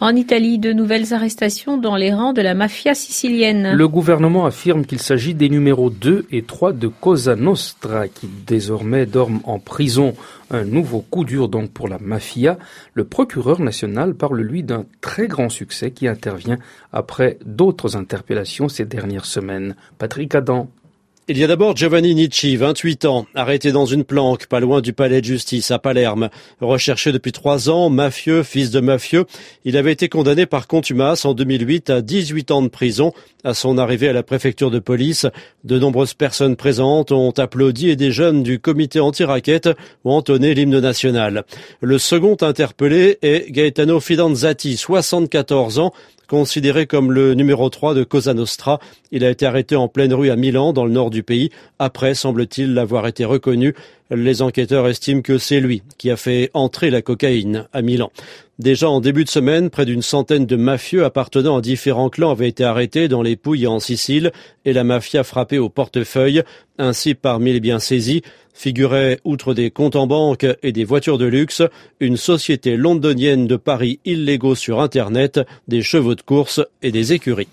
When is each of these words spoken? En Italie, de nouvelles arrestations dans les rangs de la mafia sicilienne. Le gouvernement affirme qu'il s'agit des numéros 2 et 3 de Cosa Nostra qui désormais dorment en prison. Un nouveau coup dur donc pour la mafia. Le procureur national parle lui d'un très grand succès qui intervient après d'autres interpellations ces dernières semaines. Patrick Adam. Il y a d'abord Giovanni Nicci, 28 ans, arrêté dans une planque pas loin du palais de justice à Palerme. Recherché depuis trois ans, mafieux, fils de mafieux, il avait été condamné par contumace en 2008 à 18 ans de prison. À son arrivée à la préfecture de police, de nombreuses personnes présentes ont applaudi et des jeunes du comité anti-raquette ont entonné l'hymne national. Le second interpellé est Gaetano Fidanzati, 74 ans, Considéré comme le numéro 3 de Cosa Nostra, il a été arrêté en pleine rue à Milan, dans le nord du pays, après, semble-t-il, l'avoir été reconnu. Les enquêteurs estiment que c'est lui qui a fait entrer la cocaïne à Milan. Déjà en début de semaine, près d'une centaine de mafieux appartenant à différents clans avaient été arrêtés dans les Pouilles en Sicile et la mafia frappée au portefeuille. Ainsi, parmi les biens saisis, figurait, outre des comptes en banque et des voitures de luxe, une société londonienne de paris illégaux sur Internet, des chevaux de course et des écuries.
En 0.00 0.14
Italie, 0.14 0.60
de 0.60 0.72
nouvelles 0.72 1.12
arrestations 1.12 1.76
dans 1.76 1.96
les 1.96 2.14
rangs 2.14 2.32
de 2.32 2.40
la 2.40 2.54
mafia 2.54 2.94
sicilienne. 2.94 3.72
Le 3.74 3.88
gouvernement 3.88 4.46
affirme 4.46 4.84
qu'il 4.84 5.00
s'agit 5.00 5.34
des 5.34 5.48
numéros 5.48 5.90
2 5.90 6.26
et 6.30 6.42
3 6.42 6.72
de 6.72 6.86
Cosa 6.86 7.34
Nostra 7.34 8.06
qui 8.06 8.28
désormais 8.46 9.06
dorment 9.06 9.40
en 9.42 9.58
prison. 9.58 10.14
Un 10.52 10.64
nouveau 10.64 11.00
coup 11.00 11.24
dur 11.24 11.48
donc 11.48 11.72
pour 11.72 11.88
la 11.88 11.98
mafia. 11.98 12.58
Le 12.94 13.02
procureur 13.02 13.60
national 13.60 14.14
parle 14.14 14.40
lui 14.40 14.62
d'un 14.62 14.86
très 15.00 15.26
grand 15.26 15.48
succès 15.48 15.90
qui 15.90 16.06
intervient 16.06 16.58
après 16.92 17.36
d'autres 17.44 17.96
interpellations 17.96 18.68
ces 18.68 18.84
dernières 18.84 19.26
semaines. 19.26 19.74
Patrick 19.98 20.32
Adam. 20.36 20.70
Il 21.30 21.36
y 21.36 21.44
a 21.44 21.46
d'abord 21.46 21.76
Giovanni 21.76 22.14
Nicci, 22.14 22.56
28 22.56 23.04
ans, 23.04 23.26
arrêté 23.34 23.70
dans 23.70 23.84
une 23.84 24.04
planque 24.04 24.46
pas 24.46 24.60
loin 24.60 24.80
du 24.80 24.94
palais 24.94 25.20
de 25.20 25.26
justice 25.26 25.70
à 25.70 25.78
Palerme. 25.78 26.30
Recherché 26.62 27.12
depuis 27.12 27.32
trois 27.32 27.68
ans, 27.68 27.90
mafieux, 27.90 28.42
fils 28.42 28.70
de 28.70 28.80
mafieux, 28.80 29.26
il 29.66 29.76
avait 29.76 29.92
été 29.92 30.08
condamné 30.08 30.46
par 30.46 30.66
contumace 30.66 31.26
en 31.26 31.34
2008 31.34 31.90
à 31.90 32.00
18 32.00 32.50
ans 32.50 32.62
de 32.62 32.68
prison. 32.68 33.12
À 33.44 33.52
son 33.52 33.76
arrivée 33.76 34.08
à 34.08 34.14
la 34.14 34.22
préfecture 34.22 34.70
de 34.70 34.78
police, 34.78 35.26
de 35.64 35.78
nombreuses 35.78 36.14
personnes 36.14 36.56
présentes 36.56 37.12
ont 37.12 37.32
applaudi 37.32 37.90
et 37.90 37.96
des 37.96 38.10
jeunes 38.10 38.42
du 38.42 38.58
comité 38.58 38.98
anti-raquette 38.98 39.68
ont 40.06 40.12
entonné 40.12 40.54
l'hymne 40.54 40.80
national. 40.80 41.44
Le 41.82 41.98
second 41.98 42.38
interpellé 42.40 43.18
est 43.20 43.52
Gaetano 43.52 44.00
Fidanzati, 44.00 44.78
74 44.78 45.78
ans, 45.78 45.92
Considéré 46.28 46.86
comme 46.86 47.10
le 47.10 47.32
numéro 47.32 47.70
3 47.70 47.94
de 47.94 48.04
Cosa 48.04 48.34
Nostra, 48.34 48.80
il 49.12 49.24
a 49.24 49.30
été 49.30 49.46
arrêté 49.46 49.76
en 49.76 49.88
pleine 49.88 50.12
rue 50.12 50.28
à 50.28 50.36
Milan, 50.36 50.74
dans 50.74 50.84
le 50.84 50.90
nord 50.92 51.08
du 51.08 51.22
pays, 51.22 51.48
après, 51.78 52.12
semble-t-il, 52.12 52.74
l'avoir 52.74 53.06
été 53.06 53.24
reconnu. 53.24 53.74
Les 54.10 54.40
enquêteurs 54.40 54.88
estiment 54.88 55.20
que 55.20 55.36
c'est 55.36 55.60
lui 55.60 55.82
qui 55.98 56.10
a 56.10 56.16
fait 56.16 56.50
entrer 56.54 56.88
la 56.90 57.02
cocaïne 57.02 57.68
à 57.74 57.82
Milan. 57.82 58.10
Déjà 58.58 58.88
en 58.88 59.00
début 59.00 59.24
de 59.24 59.28
semaine, 59.28 59.68
près 59.68 59.84
d'une 59.84 60.02
centaine 60.02 60.46
de 60.46 60.56
mafieux 60.56 61.04
appartenant 61.04 61.58
à 61.58 61.60
différents 61.60 62.08
clans 62.08 62.30
avaient 62.30 62.48
été 62.48 62.64
arrêtés 62.64 63.06
dans 63.06 63.22
les 63.22 63.36
Pouilles 63.36 63.66
en 63.66 63.80
Sicile 63.80 64.32
et 64.64 64.72
la 64.72 64.82
mafia 64.82 65.24
frappée 65.24 65.58
au 65.58 65.68
portefeuille. 65.68 66.42
Ainsi, 66.78 67.14
parmi 67.14 67.52
les 67.52 67.60
biens 67.60 67.80
saisis, 67.80 68.22
figurait, 68.54 69.20
outre 69.24 69.52
des 69.52 69.70
comptes 69.70 69.96
en 69.96 70.06
banque 70.06 70.46
et 70.62 70.72
des 70.72 70.84
voitures 70.84 71.18
de 71.18 71.26
luxe, 71.26 71.62
une 72.00 72.16
société 72.16 72.76
londonienne 72.76 73.46
de 73.46 73.56
paris 73.56 74.00
illégaux 74.06 74.54
sur 74.54 74.80
Internet, 74.80 75.40
des 75.68 75.82
chevaux 75.82 76.14
de 76.14 76.22
course 76.22 76.60
et 76.82 76.90
des 76.90 77.12
écuries. 77.12 77.48